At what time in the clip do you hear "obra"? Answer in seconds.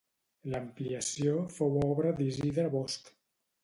1.91-2.17